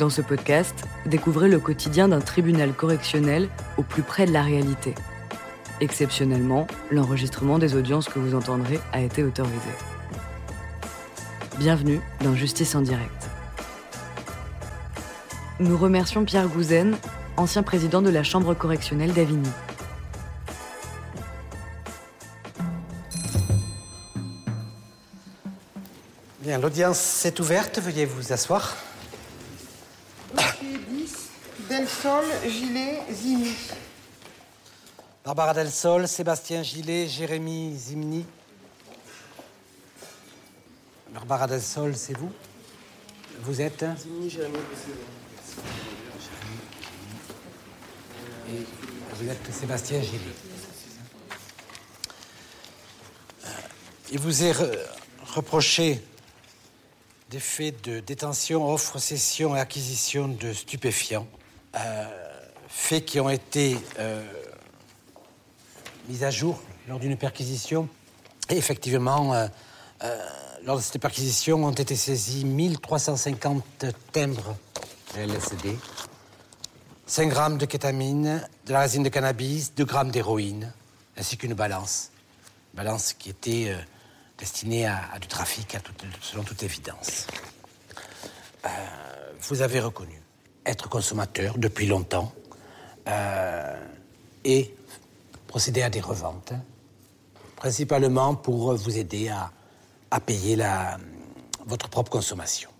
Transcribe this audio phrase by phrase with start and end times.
[0.00, 4.94] Dans ce podcast, découvrez le quotidien d'un tribunal correctionnel au plus près de la réalité.
[5.82, 9.68] Exceptionnellement, l'enregistrement des audiences que vous entendrez a été autorisé.
[11.58, 13.28] Bienvenue dans Justice en direct.
[15.58, 16.96] Nous remercions Pierre Gouzen,
[17.36, 19.50] ancien président de la Chambre correctionnelle d'Avigny.
[26.40, 27.80] Bien, l'audience est ouverte.
[27.80, 28.74] Veuillez vous asseoir.
[31.70, 33.54] Dossier 10, Del Sol, Gilet, Zini.
[35.24, 38.26] Barbara Del Sol, Sébastien Gillet, Jérémy Zimni.
[41.10, 42.32] Barbara Del Sol, c'est vous?
[43.42, 43.84] Vous êtes?
[43.98, 44.56] Zini, Jérémy
[48.48, 48.66] Et
[49.14, 50.18] vous êtes Sébastien Gillet.
[53.44, 53.48] Euh,
[54.12, 54.76] Il vous est re-
[55.34, 56.02] reproché
[57.30, 61.28] des faits de détention, offre, cession et acquisition de stupéfiants.
[61.76, 62.04] Euh,
[62.68, 64.24] faits qui ont été euh,
[66.08, 67.88] mis à jour lors d'une perquisition.
[68.48, 69.46] Et effectivement, euh,
[70.64, 74.56] lors de cette perquisition, ont été saisis 1350 timbres
[75.14, 75.78] de LSD,
[77.06, 80.72] 5 grammes de kétamine, de la résine de cannabis, 2 grammes d'héroïne,
[81.16, 82.10] ainsi qu'une balance.
[82.74, 83.76] Balance qui était
[84.38, 85.76] destinée à, du trafic,
[86.20, 87.26] selon toute évidence.
[89.40, 90.19] Vous avez reconnu
[90.66, 92.32] être consommateur depuis longtemps
[93.08, 93.76] euh,
[94.44, 94.74] et
[95.46, 96.52] procéder à des reventes,
[97.56, 99.50] principalement pour vous aider à,
[100.20, 100.58] payer
[101.66, 102.70] votre propre consommation.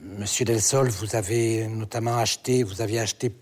[0.00, 3.34] Monsieur Delsol, vous avez notamment acheté, vous aviez acheté.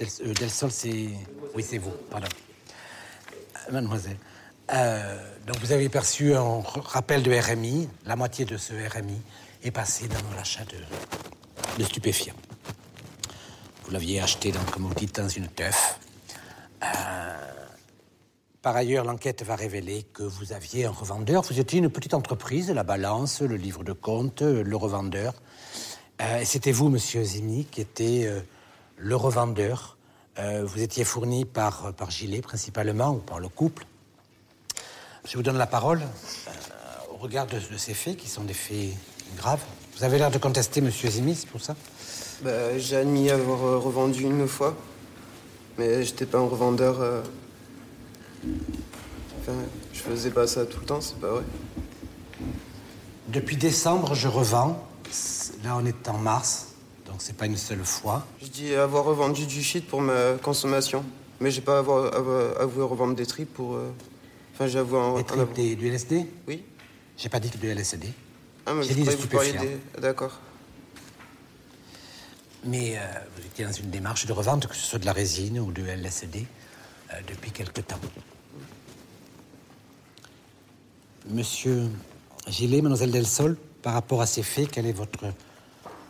[0.00, 1.10] Euh, Delsol, c'est.
[1.54, 2.26] Oui, c'est vous, pardon.
[3.68, 4.18] Euh, Mademoiselle.
[5.46, 7.88] Donc vous avez perçu un rappel de RMI.
[8.06, 9.20] La moitié de ce RMI
[9.62, 10.64] est passé dans l'achat
[11.78, 12.34] de stupéfiants.
[13.92, 15.98] Vous l'aviez acheté, comme dans une teuf.
[16.82, 16.86] Euh,
[18.62, 21.42] par ailleurs, l'enquête va révéler que vous aviez un revendeur.
[21.42, 25.34] Vous étiez une petite entreprise, la balance, le livre de compte, euh, le revendeur.
[26.22, 28.40] Euh, c'était vous, monsieur Zimni, qui était euh,
[28.96, 29.98] le revendeur.
[30.38, 33.84] Vous étiez fourni par, par Gilet, principalement, ou par le couple.
[35.26, 36.00] Je vous donne la parole
[37.12, 38.96] au regard de, ces faits, qui sont des faits
[39.36, 39.60] graves.
[39.98, 41.76] Vous avez l'air de contester monsieur Zimni, c'est pour ça
[42.42, 44.74] Bah, j'ai admis avoir euh, revendu une fois,
[45.78, 47.00] mais j'étais pas un revendeur.
[47.00, 47.22] euh,
[49.40, 49.52] Enfin,
[49.92, 51.42] je faisais pas ça tout le temps, c'est pas vrai.
[53.28, 54.84] Depuis décembre, je revends.
[55.64, 56.68] Là, on est en mars,
[57.06, 58.26] donc c'est pas une seule fois.
[58.42, 61.04] Je dis avoir revendu du shit pour ma consommation,
[61.40, 63.74] mais j'ai pas avoir, avoir- avoué revendre des tripes pour.
[63.76, 63.90] euh,
[64.54, 65.14] Enfin, j'ai avoué en.
[65.22, 66.62] Tripes, avoir- des- du LSD Oui
[67.16, 68.08] J'ai pas dit que du LSD.
[68.66, 69.78] Ah, mais J'ai je dit des croyais que vous parliez stupéfiants.
[69.96, 70.00] des.
[70.02, 70.40] D'accord.
[72.64, 73.00] Mais euh,
[73.36, 75.82] vous étiez dans une démarche de revente, que ce soit de la résine ou du
[75.82, 76.46] LSD,
[77.12, 77.98] euh, depuis quelque temps.
[81.28, 81.88] Monsieur
[82.48, 85.24] Gillet, mademoiselle Delsol, par rapport à ces faits, quelle est votre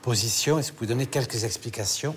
[0.02, 0.58] position?
[0.58, 2.14] Est-ce que vous pouvez donner quelques explications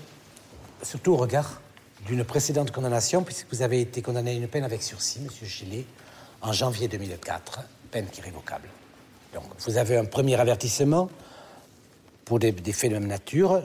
[0.84, 1.62] Surtout au regard
[2.06, 5.86] d'une précédente condamnation, puisque vous avez été condamné à une peine avec sursis, monsieur Gillet,
[6.42, 8.68] en janvier 2004, peine irrévocable.
[9.34, 11.10] Donc, vous avez un premier avertissement
[12.26, 13.62] pour des, des faits de même nature.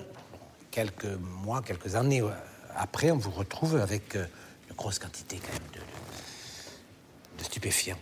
[0.71, 1.07] Quelques
[1.45, 2.31] mois, quelques années euh,
[2.77, 4.25] après, on vous retrouve avec euh,
[4.69, 5.83] une grosse quantité quand même
[7.39, 7.99] de, stupéfiants.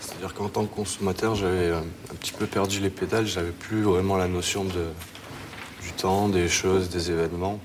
[0.00, 3.82] C'est-à-dire qu'en tant que consommateur, j'avais euh, un petit peu perdu les pédales, j'avais plus
[3.82, 7.60] vraiment la notion du temps, des choses, des événements.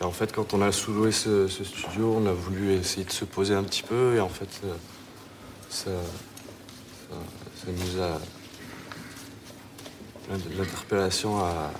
[0.00, 3.24] Et en fait, quand on a sous-loué ce, studio, on a voulu essayer de se
[3.24, 4.74] poser un petit peu, et en fait, euh,
[5.68, 5.90] ça,
[7.10, 8.18] ça nous a.
[10.30, 11.70] L'interpellation a, a-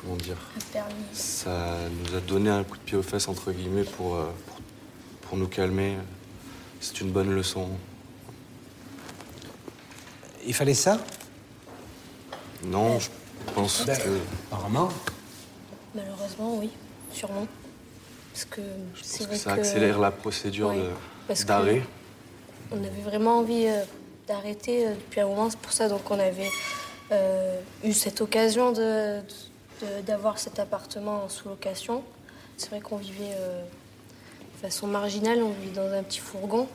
[0.00, 0.36] Comment dire
[1.12, 4.56] Ça nous a donné un coup de pied aux fesses, entre guillemets, pour, euh, pour,
[5.22, 5.96] pour nous calmer.
[6.80, 7.68] C'est une bonne leçon.
[10.46, 10.98] Il fallait ça?
[12.64, 13.08] Non, je
[13.54, 14.08] pense Ben, que.
[14.50, 14.88] Apparemment.
[15.94, 16.70] Malheureusement, oui,
[17.12, 17.46] sûrement.
[18.32, 18.60] Parce que
[19.02, 21.82] c'est Parce vrai que ça que accélère la procédure Ouais, d'arrêt.
[22.70, 23.82] on avait vraiment envie euh,
[24.28, 25.50] d'arrêter euh, depuis un moment.
[25.50, 26.48] C'est pour ça donc on avait
[27.12, 29.20] euh, eu cette occasion de,
[30.06, 32.02] d'avoir cet appartement en sous-location.
[32.56, 33.62] C'est vrai qu'on vivait euh,
[34.54, 36.68] de façon marginale, on vivait dans un petit fourgon.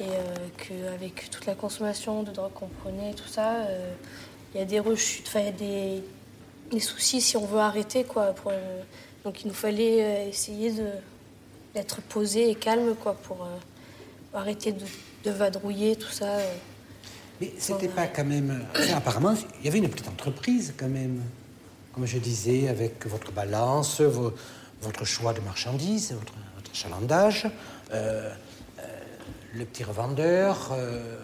[0.00, 3.92] Et euh, qu'avec toute la consommation de drogue qu'on prenait, tout ça, euh,
[4.54, 6.02] il y a des rechutes, il y a des,
[6.70, 8.04] des soucis si on veut arrêter.
[8.04, 8.34] Quoi,
[9.24, 10.72] donc il nous fallait essayer
[11.74, 13.46] d'être posé et calme quoi, pour
[14.32, 14.84] arrêter de,
[15.24, 16.38] de vadrouiller, tout ça.
[17.40, 18.64] Mais c'était pas quand même.
[18.94, 21.22] apparemment, il y avait une petite entreprise quand même.
[21.92, 24.32] Comme je disais, avec votre balance, vo-
[24.82, 27.46] votre choix de marchandises, votre, votre achalandage,
[27.92, 28.30] euh,
[28.80, 28.82] euh,
[29.54, 30.70] le petit revendeur.
[30.72, 31.16] euh,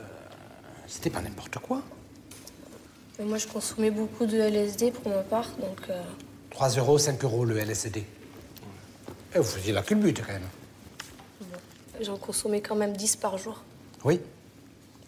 [0.87, 1.83] c'était pas n'importe quoi.
[3.19, 6.03] Mais moi, je consommais beaucoup de LSD pour ma part, donc euh,
[6.51, 8.05] 3 euros, 5 euros le LSD.
[9.35, 10.49] Et vous faisiez la culbute quand même?
[12.01, 13.63] j'en consommais quand même 10 par jour.
[14.05, 14.21] Oui.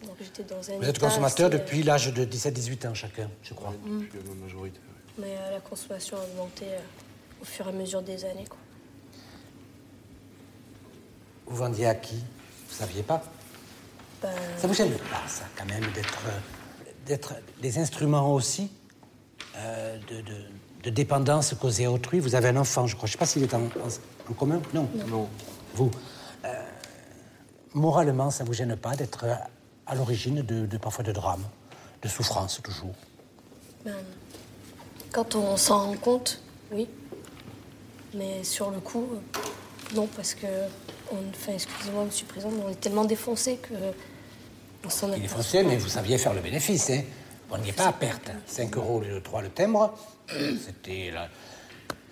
[0.05, 3.53] Donc j'étais dans un Vous êtes consommateur assez, depuis l'âge de 17-18 ans chacun, je
[3.53, 3.73] crois.
[3.85, 4.79] Depuis la majorité.
[4.79, 4.93] ouais.
[5.25, 6.79] Mais euh, la consommation a augmenté euh,
[7.41, 8.45] au fur et à mesure des années.
[8.49, 8.57] Quoi.
[11.47, 12.15] Vous vendiez à qui?
[12.15, 13.23] Vous saviez pas?
[14.21, 18.71] Ben, Ça vous gêne pas, ça, quand même, d'être, euh, d'être des instruments aussi
[19.57, 20.35] euh, de, de,
[20.83, 22.19] de dépendance causée à autrui?
[22.19, 23.07] Vous avez un enfant, je crois.
[23.07, 24.61] Je sais pas s'il est en, en- en commun.
[24.73, 24.87] Non.
[25.07, 25.27] Non.
[25.75, 25.91] Vous.
[26.45, 26.53] euh,
[27.73, 29.25] moralement, ça vous gêne pas d'être
[29.87, 31.43] à l'origine de, de parfois de drames,
[32.01, 32.93] de souffrances toujours
[33.85, 33.93] ben,
[35.11, 36.41] quand on s'en rend compte,
[36.71, 36.87] oui.
[38.15, 39.39] Mais sur le coup, euh,
[39.95, 40.47] non, parce que,
[41.11, 43.73] on, enfin, excusez-moi, Monsieur le Président, mais on est tellement défoncé que
[44.85, 45.39] on s'en Il est aperçoit.
[45.43, 46.89] français, mais vous saviez faire le bénéfice.
[46.91, 47.01] Hein.
[47.49, 48.31] Vous n'y pas à perte.
[48.47, 49.93] 5 euros au lieu de 3 le timbre,
[50.29, 51.27] c'était la...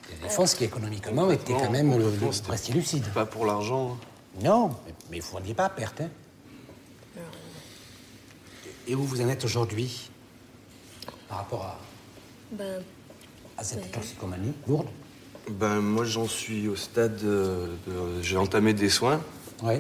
[0.09, 3.05] des défenses qui économiquement étaient quand même le, le restier lucide.
[3.13, 3.91] Pas pour l'argent.
[3.93, 3.97] hein.
[4.43, 6.01] Non, mais- mais vous ne vendiez pas à perte.
[6.01, 6.09] Hein.
[8.87, 10.09] Et où vous en êtes aujourd'hui
[11.29, 11.79] par rapport à,
[12.51, 12.81] Ben,
[13.57, 14.87] à cette toxicomanie lourde
[15.49, 17.69] Ben, moi, j'en suis au stade de.
[17.87, 19.21] de- j'ai entamé des soins.
[19.63, 19.75] Oui.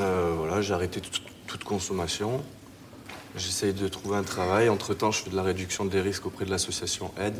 [0.00, 2.42] Euh, voilà, j'ai arrêté toute, toute consommation.
[3.36, 4.68] J'essaye de trouver un travail.
[4.68, 7.36] Entre-temps, je fais de la réduction des risques auprès de l'association Aide.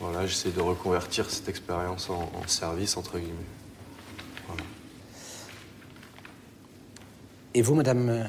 [0.00, 3.34] Voilà, j'essaie de reconvertir cette expérience en, en service, entre guillemets.
[4.46, 4.62] Voilà.
[7.54, 8.28] Et vous, Madame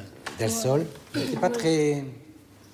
[1.13, 2.03] Vous n'étiez pas très...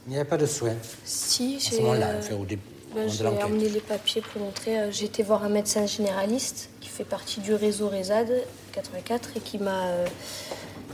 [0.07, 0.73] Il n'y avait pas de soins
[1.05, 2.57] si, à ce j'ai moment-là, euh, enfin, au dé-
[2.91, 4.79] au ben, j'ai emmené les papiers pour montrer.
[4.79, 8.29] euh, J'ai été voir un médecin généraliste qui fait partie du réseau RESAD
[8.73, 10.07] 84 et qui m'a euh,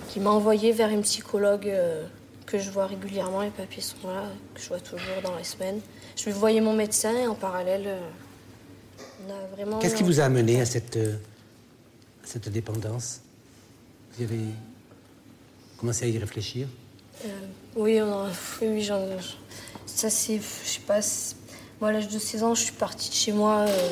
[0.10, 2.04] qui m'a envoyé vers une psychologue euh,
[2.46, 3.42] que je vois régulièrement.
[3.42, 4.24] Les papiers sont là,
[4.54, 5.80] que je vois toujours dans les semaines.
[6.18, 8.00] Je voyais mon médecin et en parallèle, euh,
[9.26, 9.80] on a vraiment.
[9.80, 13.22] Qu'est-ce qui vous a amené à cette, à cette dépendance?
[14.18, 14.40] Vous avez
[15.78, 16.68] commencé à y réfléchir
[17.26, 17.30] Euh,
[17.76, 18.30] oui, on a-
[18.62, 19.08] oui, j'en-
[19.86, 21.36] ça c'est, je sais pas, c'est-
[21.80, 23.90] moi à l'âge de 16 ans, je suis partie de chez moi euh,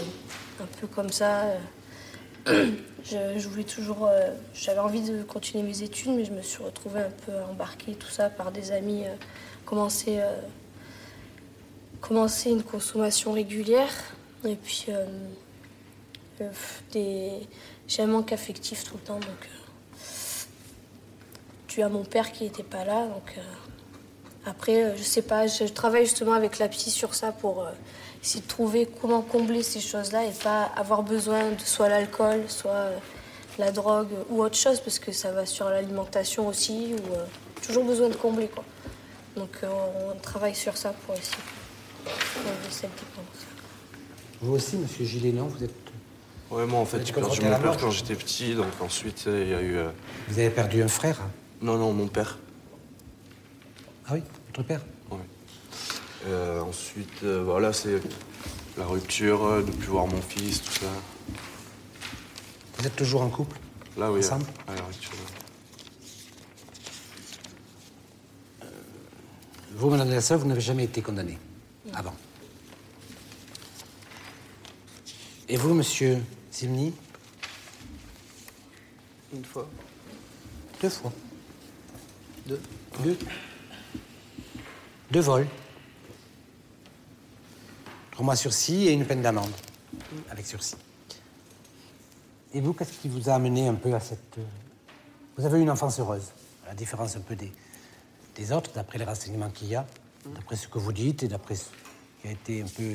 [0.61, 1.45] un peu comme ça.
[1.45, 1.57] euh.
[3.03, 6.63] je, je voulais toujours, euh, j'avais envie de continuer mes études, mais je me suis
[6.63, 9.15] retrouvée un peu embarquée, tout ça, par des amis, euh,
[9.65, 10.39] commencer, euh,
[12.01, 13.91] commencer une consommation régulière,
[14.43, 15.05] et puis euh,
[16.41, 16.49] euh,
[16.91, 17.31] des,
[17.87, 19.49] j'ai un manque affectif tout le temps, donc.
[21.75, 23.05] Tu as mon père qui n'était pas là.
[23.07, 23.41] Donc, euh,
[24.45, 27.63] après, euh, je sais pas, je, je travaille justement avec la psy sur ça pour
[27.63, 27.71] euh,
[28.23, 32.91] essayer de trouver comment combler ces choses-là et pas avoir besoin de soit l'alcool, soit
[33.59, 37.25] la drogue ou autre chose, parce que ça va sur l'alimentation aussi, ou euh,
[37.65, 38.47] toujours besoin de combler.
[38.47, 38.63] Quoi.
[39.35, 39.67] Donc, euh,
[40.13, 41.35] on travaille sur ça pour essayer
[42.37, 43.45] d'enlever cette dépendance.
[44.41, 45.71] Vous aussi, Monsieur Gillet, non Vous, êtes...
[46.51, 48.55] Ouais, moi, en fait, j'ai perdu à mon père quand j'étais petit.
[48.55, 49.75] Donc, ensuite, euh, il y a eu.
[49.75, 49.89] euh,
[50.29, 51.19] vous avez perdu un frère
[51.65, 52.37] Non, non, mon père.
[54.07, 55.17] Ah oui, votre père Ouais.
[56.27, 57.99] Euh, ensuite, euh, voilà, c'est
[58.77, 60.85] la rupture, euh, de plus voir mon fils, tout ça.
[62.77, 63.57] Vous êtes toujours en couple
[63.97, 64.19] Là, oui.
[64.19, 65.11] Ensemble à- à la rupture.
[69.75, 71.39] Vous, Madame Delsol, vous n'avez jamais été condamné
[71.95, 72.13] avant.
[75.49, 76.19] Et vous, Monsieur
[76.51, 76.93] Simni
[79.33, 79.67] Une fois.
[80.79, 81.11] Deux fois.
[82.45, 82.61] Deux.
[83.03, 83.17] Deux.
[85.11, 85.47] Deux vols.
[88.11, 89.51] Trois mois sursis et une peine d'amende.
[90.29, 90.75] Avec sursis.
[92.53, 94.37] Et vous, qu'est-ce qui vous a amené un peu à cette.
[94.37, 94.43] euh,
[95.37, 96.31] Vous avez eu une enfance heureuse,
[96.65, 99.85] à la différence un peu des, autres, d'après les renseignements qu'il y a,
[100.33, 101.65] d'après ce que vous dites et d'après ce
[102.21, 102.93] qui a été un peu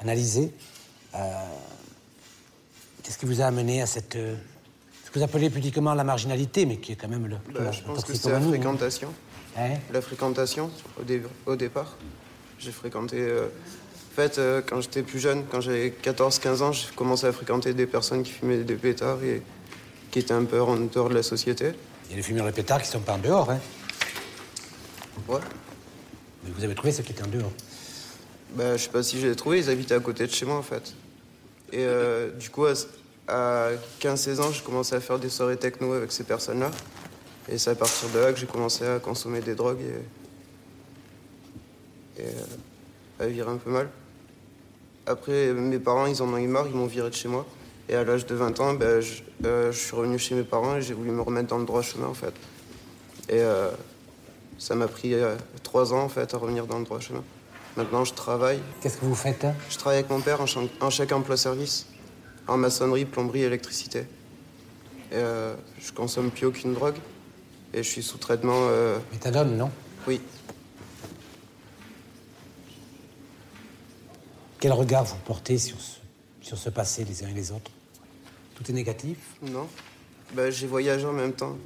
[0.00, 0.52] analysé.
[1.14, 1.44] Euh,
[3.02, 4.16] Qu'est-ce qui vous a amené à cette.
[5.08, 7.36] Ce que vous appelez pudiquement la marginalité, mais qui est quand même le.
[7.54, 9.08] Bah, la- je pense que c'est la fréquentation.
[9.56, 11.96] Hein La fréquentation, au, dé- au départ.
[12.58, 13.16] J'ai fréquenté.
[13.18, 13.46] euh,
[14.12, 17.72] En fait, euh, quand j'étais plus jeune, quand j'avais 14-15 ans, j'ai commencé à fréquenter
[17.72, 19.40] des personnes qui fumaient des pétards et
[20.10, 21.72] qui étaient un peu en dehors de la société.
[22.06, 23.60] Il y a les fumeurs de pétards qui sont pas en dehors, hein.
[25.26, 25.40] Ouais.
[26.44, 27.52] Mais vous avez trouvé ceux qui étaient en dehors.
[28.54, 30.62] Bah, je sais pas si j'ai trouvé, ils habitaient à côté de chez moi en
[30.62, 30.92] fait.
[31.72, 32.66] Et euh, du coup,
[33.28, 33.70] à, à
[34.00, 36.70] 15-16 ans, j'ai commencé à faire des soirées techno avec ces personnes-là.
[37.50, 39.80] Et c'est à partir de là que j'ai commencé à consommer des drogues
[42.16, 43.88] et, et euh, à vivre un peu mal.
[45.06, 47.46] Après, mes parents, ils en ont eu marre, ils m'ont viré de chez moi.
[47.88, 50.76] Et à l'âge de 20 ans, ben, je, euh, je, suis revenu chez mes parents
[50.76, 52.34] et j'ai voulu me remettre dans le droit chemin, en fait.
[53.30, 53.70] Et euh,
[54.58, 57.24] ça m'a pris euh, trois ans, en fait, à revenir dans le droit chemin.
[57.78, 58.60] Maintenant, je travaille.
[58.82, 59.54] Qu'est-ce que vous faites hein?
[59.70, 60.46] Je travaille avec mon père en,
[60.80, 61.86] en chèque emploi-service,
[62.48, 64.00] en maçonnerie, plomberie, électricité.
[65.10, 66.96] Et euh, je consomme plus aucune drogue.
[67.72, 68.66] Et je suis sous traitement.
[68.70, 68.98] Euh...
[69.12, 69.70] Méthadone, non?
[70.06, 70.20] Oui.
[74.58, 75.98] Quel regard vous portez sur ce,
[76.40, 77.70] sur ce passé, les uns et les autres?
[78.54, 79.18] Tout est négatif?
[79.42, 79.68] Non.
[80.34, 81.56] Ben, j'ai voyagé en même temps.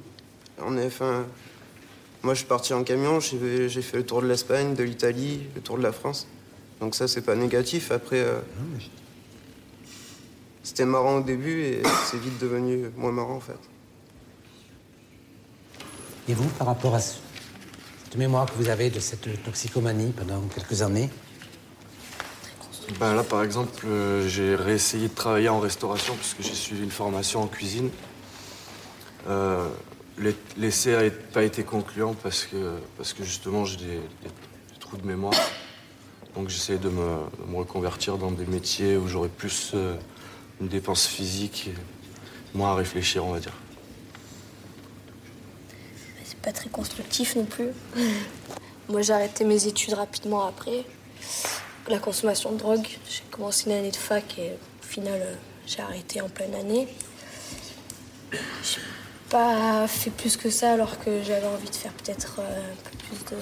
[0.59, 0.71] On.
[0.71, 5.61] Moi, je suis parti en camion, j'ai fait le tour de l'Espagne, de l'Italie, le
[5.61, 6.27] tour de la France.
[6.79, 7.91] Donc ça, c'est pas négatif.
[7.91, 8.39] Après, euh...
[8.73, 8.83] mais...
[10.63, 13.59] c'était marrant au début et c'est vite devenu moins marrant, en fait.
[16.29, 17.17] Et vous, par rapport à ce...
[18.05, 21.09] cette mémoire que vous avez de cette toxicomanie pendant quelques années?
[22.99, 26.91] Ben là, par exemple, euh, j'ai réessayé de travailler en restauration puisque j'ai suivi une
[26.91, 27.89] formation en cuisine.
[29.27, 29.67] Euh,
[30.57, 34.97] L'essai n'a pas été concluant parce que, parce que justement, j'ai des, des, des, trous
[34.97, 35.33] de mémoire.
[36.35, 39.95] Donc de me, de me, reconvertir dans des métiers où j'aurais plus euh,
[40.61, 41.69] une dépense physique
[42.53, 43.53] moins à réfléchir, on va dire.
[46.23, 47.69] C'est pas très constructif non plus.
[48.89, 50.83] Moi, j'ai arrêté mes études rapidement après
[51.87, 52.85] la consommation de drogue.
[53.09, 56.87] J'ai commencé une année de fac et au final, euh, j'ai arrêté en pleine année.
[58.31, 58.81] J'ai
[59.29, 62.97] pas fait plus que ça alors que j'avais envie de faire peut-être euh, un peu
[62.97, 63.41] plus de.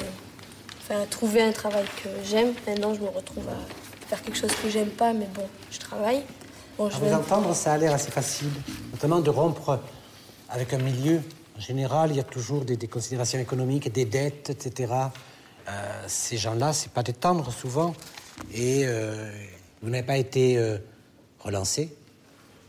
[0.81, 2.53] Enfin, trouver un travail que j'aime.
[2.67, 6.23] Maintenant, je me retrouve à faire quelque chose que j'aime pas, mais bon, je travaille.
[6.77, 8.49] Bon, je à vous entendre, ça a l'air assez facile,
[8.91, 9.79] notamment de rompre
[10.49, 11.21] avec un milieu.
[11.57, 14.93] En général, il y a toujours des, des considérations économiques, des dettes, etc.
[15.67, 17.93] Euh, ces gens-là, c'est pas des tendres souvent.
[18.53, 19.31] Et euh,
[19.81, 20.77] vous n'avez pas été euh,
[21.39, 21.95] relancé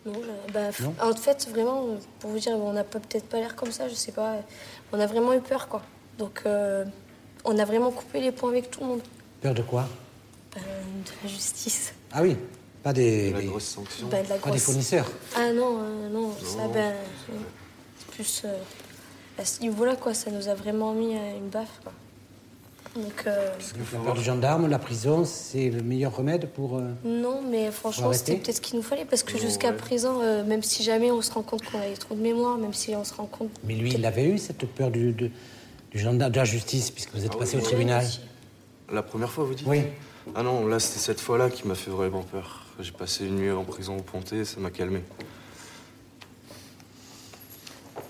[0.04, 0.20] non,
[0.52, 1.86] bah, non, en fait, vraiment,
[2.18, 4.38] pour vous dire, on n'a peut-être pas l'air comme ça, je sais pas.
[4.92, 5.80] On a vraiment eu peur, quoi.
[6.18, 6.84] Donc, euh,
[7.44, 9.02] on a vraiment coupé les ponts avec tout le monde.
[9.40, 9.86] Peur de quoi?
[10.54, 11.94] Bah, De la justice.
[12.12, 12.36] Ah oui
[12.82, 13.30] Pas des.
[13.30, 14.52] De la grosse sanction de la Pas grosse...
[14.52, 16.94] des fournisseurs Ah non, non, non, ça, ben.
[17.98, 18.44] C'est plus.
[19.38, 21.92] à ce niveau-là, quoi, ça nous a vraiment mis une baffe, quoi.
[22.94, 23.48] Donc, euh...
[23.94, 26.76] La peur du gendarme, la prison, c'est le meilleur remède pour.
[26.76, 29.06] Euh, non, mais franchement, c'était peut-être ce qu'il nous fallait.
[29.06, 29.76] Parce que jusqu'à ouais.
[29.76, 32.74] présent, euh, même si jamais on se rend compte qu'on avait trop de mémoire, même
[32.74, 33.50] si on se rend compte.
[33.64, 35.32] Mais lui, il avait eu cette peur du, du,
[35.90, 38.04] du gendarme, de la justice, puisque vous êtes ah, passé oui, au tribunal.
[38.92, 39.82] La première fois, vous dites Oui.
[40.34, 42.61] Ah non, là, c'était cette fois-là qui m'a fait vraiment peur.
[42.82, 45.04] J'ai passé une nuit en prison au Pontet, ça m'a calmé.
[47.96, 48.02] Vous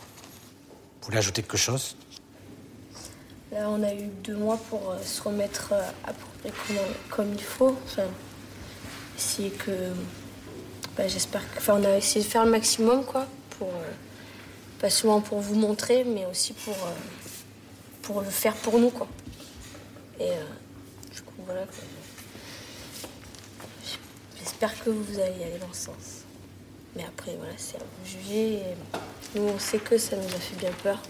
[1.03, 1.95] voulez ajouter quelque chose?
[3.51, 6.77] Là, on a eu deux mois pour euh, se remettre euh, à peu près comme,
[7.11, 7.77] comme, il faut.
[7.85, 8.05] Enfin,
[9.19, 9.91] essayer que.
[10.97, 11.59] Bah, J'espère que.
[11.59, 13.27] Enfin, on a essayé de faire le maximum, quoi.
[13.59, 13.93] Pour, euh,
[14.81, 16.95] pas seulement pour vous montrer, mais aussi pour, euh,
[18.01, 19.07] pour le faire pour nous, quoi.
[20.19, 20.45] Et euh,
[21.13, 21.67] du coup, voilà.
[24.43, 26.25] J'espère que vous allez aller dans ce sens.
[26.97, 28.63] Mais après, voilà, c'est à vous de juger.
[29.37, 31.01] Nous, on sait que ça nous a fait bien peur.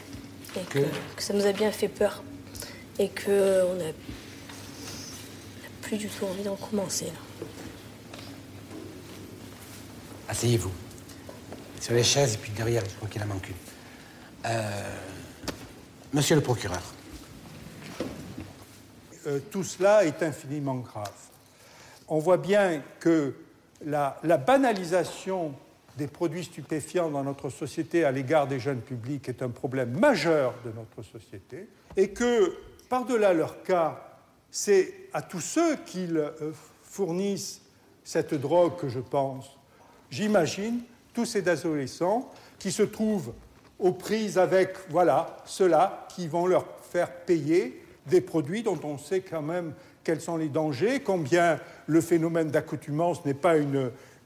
[0.56, 0.80] Et que,
[1.16, 2.22] que ça nous a bien fait peur
[2.98, 3.92] et qu'on n'a
[5.80, 7.06] plus du tout envie d'en commencer.
[7.06, 7.46] Là.
[10.28, 10.70] Asseyez-vous.
[11.80, 13.54] Sur les chaises et puis derrière, je crois qu'il en manque une.
[14.44, 14.98] Euh,
[16.12, 16.82] monsieur le procureur.
[19.26, 21.12] Euh, tout cela est infiniment grave.
[22.14, 23.32] On voit bien que
[23.86, 25.54] la, banalisation
[25.96, 30.52] des produits stupéfiants dans notre société à l'égard des jeunes publics est un problème majeur
[30.62, 32.54] de notre société et que
[32.90, 34.18] par-delà leur cas,
[34.50, 36.22] c'est à tous ceux qu'ils
[36.82, 37.62] fournissent
[38.04, 39.56] cette drogue que je pense.
[40.10, 40.80] J'imagine
[41.14, 43.32] tous ces adolescents qui se trouvent
[43.78, 49.22] aux prises avec, voilà, ceux-là qui vont leur faire payer des produits dont on sait
[49.22, 49.72] quand même
[50.04, 53.54] quels sont les dangers, combien le phénomène d'accoutumance n'est pas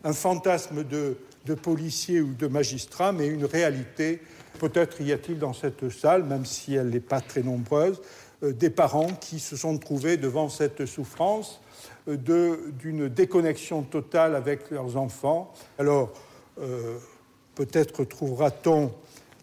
[0.05, 1.17] un fantasme de,
[1.55, 4.21] policiers ou de magistrats, mais une réalité.
[4.59, 8.01] Peut-être y a-t-il dans cette salle, même si elle n'est pas très nombreuse,
[8.43, 11.61] des parents qui se sont trouvés devant cette souffrance
[12.07, 15.53] d'une déconnexion totale avec leurs enfants.
[15.79, 16.13] Alors,
[16.61, 16.99] euh,
[17.55, 18.93] peut-être trouvera-t-on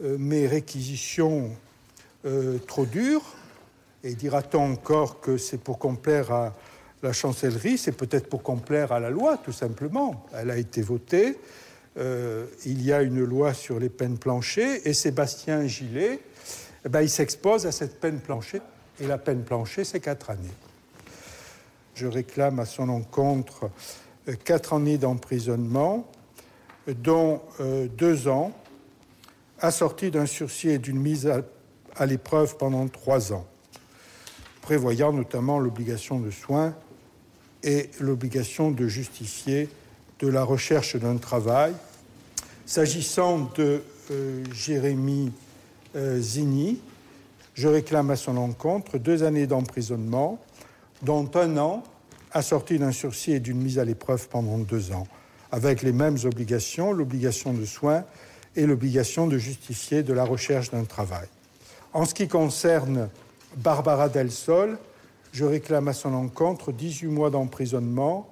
[0.01, 1.51] euh, mes réquisitions
[2.25, 3.23] euh, trop dures,
[4.03, 6.53] et dira-t-on encore que c'est pour complaire à
[7.01, 10.25] la chancellerie, c'est peut-être pour complaire à la loi, tout simplement.
[10.33, 11.37] Elle a été votée.
[11.97, 16.21] il y a une loi sur les peines planchées, et Sébastien Gillet
[16.85, 18.61] eh ben, il s'expose à cette peine planchée.
[18.99, 20.51] Et la peine planchée, c'est quatre années.
[21.95, 23.69] Je réclame à son encontre
[24.27, 26.09] euh, quatre années d'emprisonnement,
[26.87, 28.51] dont euh, deux ans
[29.59, 31.31] assortis d'un sursis et d'une mise
[31.95, 33.45] à l'épreuve pendant trois ans,
[34.63, 36.73] prévoyant notamment l'obligation de soins
[37.63, 39.69] et l'obligation de justifier
[40.19, 41.73] de la recherche d'un travail.
[42.65, 45.31] S'agissant de euh, Jérémy
[45.95, 46.79] euh, Zini,
[47.53, 50.39] je réclame à son encontre deux années d'emprisonnement,
[51.01, 51.83] dont un an
[52.31, 55.07] assorti d'un sursis et d'une mise à l'épreuve pendant deux ans,
[55.51, 58.05] avec les mêmes obligations, l'obligation de soins
[58.55, 61.27] et l'obligation de justifier de la recherche d'un travail.
[61.91, 63.09] En ce qui concerne
[63.57, 64.77] Barbara Del Sol,
[65.31, 68.29] je réclame à son encontre 18 mois d'emprisonnement,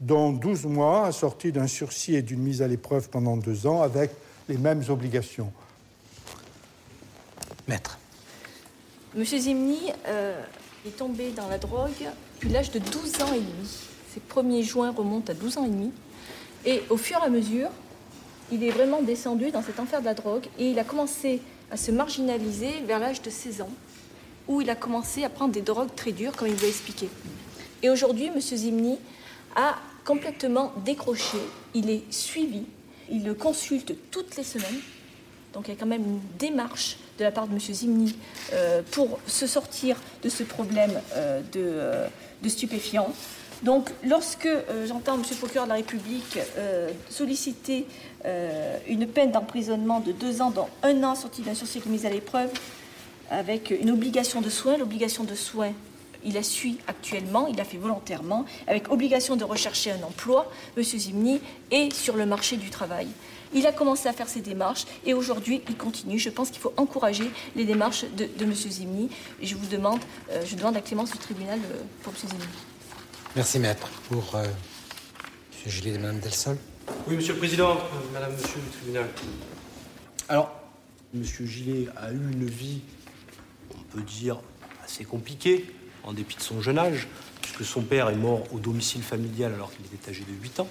[0.00, 4.10] dont 12 mois assortis d'un sursis et d'une mise à l'épreuve pendant deux ans, avec
[4.48, 5.52] les mêmes obligations.
[7.66, 7.98] Maître.
[9.14, 10.42] Monsieur Zimni euh,
[10.86, 11.90] est tombé dans la drogue
[12.34, 13.78] depuis l'âge de 12 ans et demi.
[14.12, 15.92] Ses premiers joints remontent à 12 ans et demi.
[16.66, 17.70] Et au fur et à mesure,
[18.52, 21.40] il est vraiment descendu dans cet enfer de la drogue et il a commencé
[21.70, 23.70] à se marginaliser vers l'âge de 16 ans,
[24.48, 27.08] où il a commencé à prendre des drogues très dures, comme il vous a expliqué.
[27.82, 28.40] Et aujourd'hui, M.
[28.40, 28.98] Zimni
[29.56, 31.38] a complètement décroché,
[31.74, 32.64] il est suivi,
[33.10, 34.80] il le consulte toutes les semaines.
[35.52, 37.60] Donc il y a quand même une démarche de la part de M.
[37.60, 38.16] Zimni
[38.52, 42.08] euh, pour se sortir de ce problème euh, de, euh,
[42.42, 43.12] de stupéfiants.
[43.62, 44.48] Donc, lorsque
[44.86, 45.22] j'entends M.
[45.30, 46.38] le procureur de la République
[47.08, 47.86] solliciter
[48.88, 52.10] une peine d'emprisonnement de deux ans, dont un an sorti d'un sursis de mise à
[52.10, 52.50] l'épreuve,
[53.30, 55.72] avec une obligation de soins, l'obligation de soins,
[56.24, 60.82] il la suit actuellement, il l'a fait volontairement, avec obligation de rechercher un emploi, M.
[60.82, 61.40] Zimni
[61.70, 63.08] est sur le marché du travail.
[63.52, 66.18] Il a commencé à faire ses démarches et aujourd'hui il continue.
[66.18, 68.54] Je pense qu'il faut encourager les démarches de, de M.
[68.54, 69.10] Zimni.
[69.40, 70.00] Et je vous demande,
[70.44, 71.60] je demande la clémence du tribunal
[72.02, 72.28] pour M.
[72.30, 72.44] Zimni.
[73.36, 73.88] Merci, maître.
[74.08, 75.70] Pour euh, M.
[75.70, 76.56] Gillet et Mme Delsol.
[77.08, 79.08] Oui, Monsieur le Président, euh, Madame, Monsieur le tribunal.
[80.28, 80.52] Alors,
[81.12, 82.80] Monsieur Gillet a eu une vie,
[83.94, 84.38] peut dire,
[84.84, 85.64] assez compliquée,
[86.02, 87.06] en dépit de son jeune âge,
[87.40, 90.68] puisque son père est mort au domicile familial alors qu'il était âgé de 8 ans.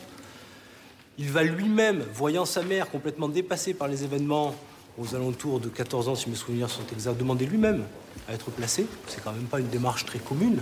[1.18, 4.56] Il va lui-même, voyant sa mère complètement dépassée par les événements
[4.98, 7.84] aux alentours de 14 ans, si mes souvenirs sont exacts, demander lui-même
[8.28, 8.86] à être placé.
[9.08, 10.62] C'est quand même pas une démarche très commune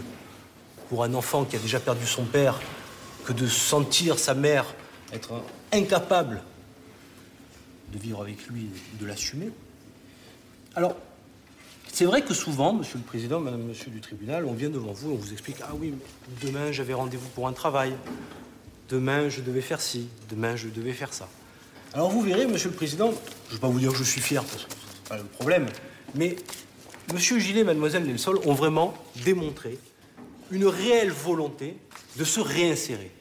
[0.89, 2.59] pour un enfant qui a déjà perdu son père
[3.25, 4.65] que de sentir sa mère
[5.13, 6.41] être incapable
[7.91, 8.69] de vivre avec lui
[8.99, 9.49] de l'assumer.
[10.75, 10.95] Alors,
[11.93, 15.11] c'est vrai que souvent, Monsieur le Président, Madame, Monsieur du tribunal, on vient devant vous,
[15.11, 15.93] on vous explique Ah oui,
[16.41, 17.93] demain j'avais rendez-vous pour un travail,
[18.89, 21.27] demain je devais faire ci, demain je devais faire ça.
[21.93, 23.11] Alors vous verrez, Monsieur le Président,
[23.47, 25.23] je ne vais pas vous dire que je suis fier, parce que c'est pas le
[25.23, 25.67] problème,
[26.15, 26.37] mais
[27.13, 28.93] Monsieur Gillet et Mademoiselle Nelsol ont vraiment
[29.25, 29.77] démontré
[30.49, 31.75] une réelle volonté
[32.17, 33.11] de se réinsérer.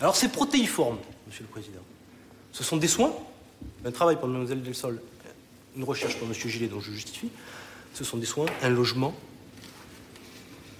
[0.00, 1.82] Alors c'est protéiforme, Monsieur le Président.
[2.52, 3.12] Ce sont des soins,
[3.84, 5.00] un travail pour Mlle Delsol,
[5.76, 6.34] une recherche pour M.
[6.34, 7.30] Gillet dont je justifie.
[7.94, 9.14] Ce sont des soins, un logement,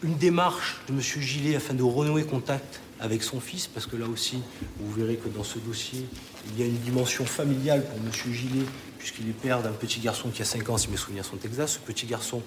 [0.02, 1.00] une démarche de M.
[1.00, 4.38] Gillet afin de renouer contact avec son fils, parce que là aussi,
[4.78, 6.06] vous verrez que dans ce dossier,
[6.50, 8.32] il y a une dimension familiale pour M.
[8.32, 8.64] Gillet,
[8.98, 11.68] puisqu'il est père d'un petit garçon qui a 5 ans, si mes souvenirs sont exacts.
[11.68, 12.42] Ce petit garçon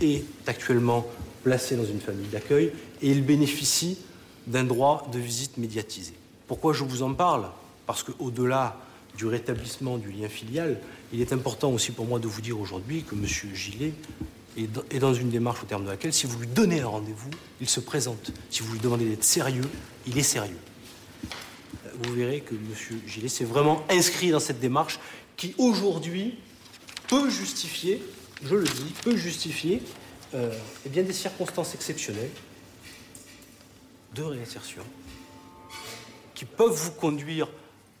[0.00, 1.06] est actuellement
[1.44, 3.98] placé dans une famille d'accueil et il bénéficie
[4.46, 6.14] d'un droit de visite médiatisé.
[6.48, 7.48] Pourquoi je vous en parle?
[7.86, 8.76] Parce qu'au-delà
[9.20, 10.80] du rétablissement du lien filial,
[11.12, 13.26] il est important aussi pour moi de vous dire aujourd'hui que M.
[13.26, 13.92] Gillet
[14.56, 17.28] est dans une démarche au terme de laquelle, si vous lui donnez un rendez-vous,
[17.60, 18.32] il se présente.
[18.48, 19.68] Si vous lui demandez d'être sérieux,
[20.06, 20.56] il est sérieux.
[22.02, 23.00] Vous verrez que M.
[23.06, 24.98] Gillet s'est vraiment inscrit dans cette démarche
[25.36, 26.38] qui, aujourd'hui,
[27.06, 28.02] peut justifier,
[28.42, 29.82] je le dis, peut justifier
[30.32, 30.50] euh,
[30.86, 32.30] eh bien, des circonstances exceptionnelles
[34.14, 34.82] de réinsertion
[36.34, 37.48] qui peuvent vous conduire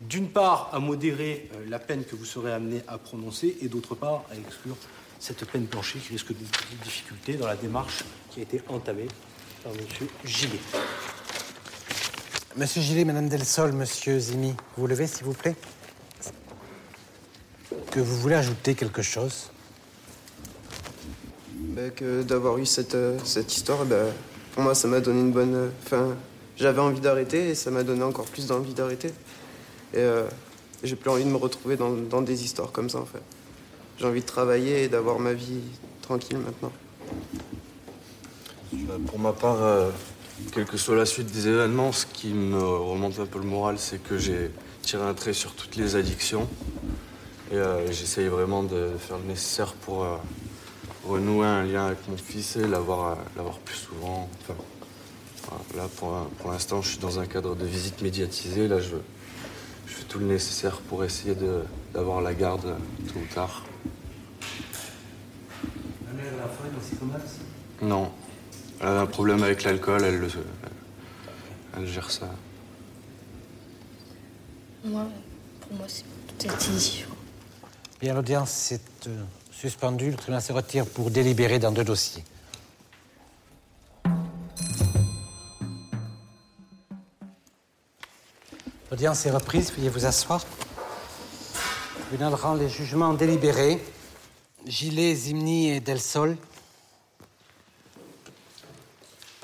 [0.00, 3.94] d'une part à modérer euh, la peine que vous serez amené à prononcer et d'autre
[3.94, 4.76] part à exclure
[5.18, 6.44] cette peine planchée qui risque de
[6.84, 9.08] difficultés dans la démarche qui a été entamée
[9.62, 9.78] par M.
[10.24, 10.60] Gillet.
[12.56, 15.54] Monsieur Gillet, Madame Delsol, Monsieur Zimi, vous levez s'il vous plaît?
[17.90, 19.50] Que vous voulez ajouter quelque chose?
[21.54, 24.06] Bah, que d'avoir eu cette, euh, cette histoire, bah,
[24.52, 25.54] pour moi, ça m'a donné une bonne.
[25.54, 26.16] euh, Enfin,
[26.56, 29.12] j'avais envie d'arrêter et ça m'a donné encore plus d'envie d'arrêter.
[29.92, 30.24] Et euh,
[30.84, 33.22] j'ai plus envie de me retrouver dans, des histoires comme ça, en fait.
[33.98, 35.60] J'ai envie de travailler et d'avoir ma vie
[36.00, 36.72] tranquille maintenant.
[38.74, 39.90] Euh, Pour ma part, euh,
[40.52, 43.78] quelle que soit la suite des événements, ce qui me remonte un peu le moral,
[43.78, 44.50] c'est que j'ai
[44.82, 46.48] tiré un trait sur toutes les addictions.
[47.52, 47.58] Et
[47.90, 50.06] j'essaye vraiment de faire le nécessaire pour,
[51.04, 53.16] renouer un lien avec mon fils et l'avoir
[53.64, 54.28] plus souvent.
[55.76, 58.68] Là, pour, pour l'instant, je suis dans un cadre de visite médiatisée.
[58.68, 58.94] Là, je,
[59.90, 61.34] je fais tout le nécessaire pour essayer
[61.92, 62.76] d'avoir la garde
[63.08, 63.64] tôt ou tard.
[66.12, 68.12] Elle a la folle aussi comme Non.
[68.80, 70.28] Elle a un problème avec l'alcool, elle,
[71.76, 72.28] elle gère ça.
[74.84, 75.06] Moi,
[75.60, 76.04] pour moi, c'est
[76.38, 77.04] peut-être ici.
[78.00, 80.10] Bien, l'audience est euh, suspendue.
[80.10, 82.24] Le tribunal se retire pour délibérer dans deux dossiers.
[89.00, 89.72] L'audience est reprise.
[89.72, 90.44] Veuillez vous asseoir.
[91.96, 93.82] Le tribunal rend les jugements délibérés.
[94.66, 96.36] Gilet, Zimni et Del Sol.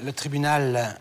[0.04, 1.00] Le tribunal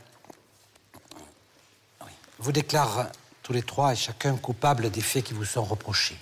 [2.40, 3.08] vous déclare
[3.44, 6.18] tous les trois et chacun coupable des faits qui vous sont reprochés.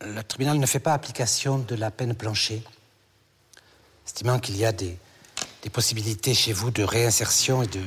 [0.00, 2.62] Le tribunal ne fait pas application de la peine planchée,
[4.06, 4.96] estimant qu'il y a des,
[5.72, 7.82] possibilités chez vous de réinsertion et, de,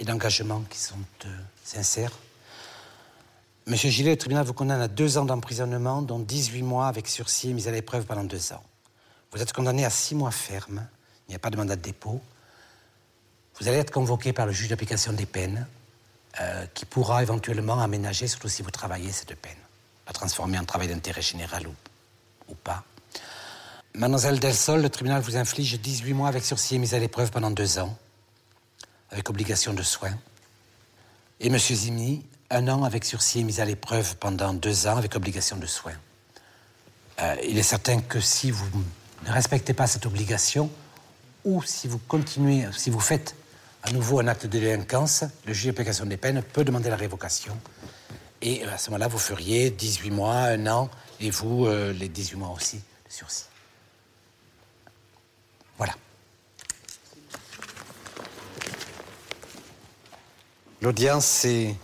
[0.00, 1.28] et d'engagement qui sont euh,
[1.62, 2.12] sincères.
[3.66, 7.50] Monsieur Gillet, le tribunal vous condamne à deux ans d'emprisonnement, dont 18 mois avec sursis
[7.50, 8.64] et mise à l'épreuve pendant deux ans.
[9.30, 10.86] Vous êtes condamné à six mois ferme,
[11.28, 12.20] il n'y a pas de mandat de dépôt.
[13.60, 15.66] Vous allez être convoqué par le juge d'application des peines
[16.40, 19.52] euh, qui pourra éventuellement aménager, surtout si vous travaillez cette peine,
[20.06, 22.82] la transformer en travail d'intérêt général ou, pas.
[23.94, 27.50] Mademoiselle Delsol, le tribunal vous inflige 18 mois avec sursis et mise à l'épreuve pendant
[27.50, 27.96] deux ans,
[29.10, 30.16] avec obligation de soins.
[31.40, 35.14] Et Monsieur Zimni, un an avec sursis et mise à l'épreuve pendant deux ans, avec
[35.16, 35.94] obligation de soins.
[37.20, 38.66] Euh, il est certain que si vous
[39.26, 40.70] ne respectez pas cette obligation,
[41.44, 43.34] ou si vous continuez, si vous faites
[43.82, 47.56] à nouveau un acte de délinquance, le juge d'application des peines peut demander la révocation.
[48.42, 52.36] Et à ce moment-là, vous feriez 18 mois, un an, et vous, euh, les 18
[52.36, 53.44] mois aussi de sursis.
[55.76, 55.94] Voilà.
[60.82, 61.74] L'audience est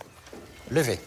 [0.71, 0.99] levée.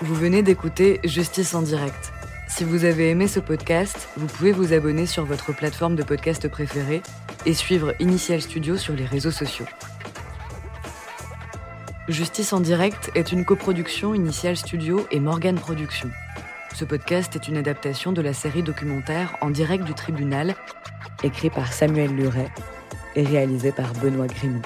[0.00, 2.14] Vous venez d'écouter Justice en direct
[2.56, 6.46] si vous avez aimé ce podcast, vous pouvez vous abonner sur votre plateforme de podcast
[6.46, 7.02] préférée
[7.46, 9.66] et suivre Initial Studio sur les réseaux sociaux.
[12.06, 16.12] Justice en direct est une coproduction Initial Studio et Morgan Productions.
[16.74, 20.56] Ce podcast est une adaptation de la série documentaire En direct du tribunal,
[21.22, 22.50] écrit par Samuel Luret
[23.14, 24.60] et réalisé par Benoît Grimaud.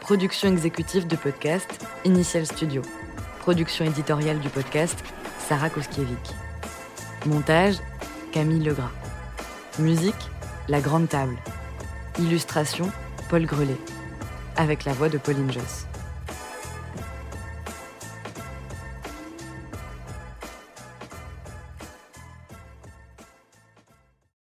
[0.00, 2.82] Production exécutive de podcast Initial Studio.
[3.38, 5.02] Production éditoriale du podcast,
[5.38, 6.34] Sarah Koskiewicz.
[7.24, 7.76] Montage,
[8.30, 8.92] Camille Legras.
[9.78, 10.30] Musique,
[10.68, 11.36] La Grande Table.
[12.18, 12.90] Illustration,
[13.30, 13.80] Paul Grelet.
[14.58, 15.87] Avec la voix de Pauline Joss.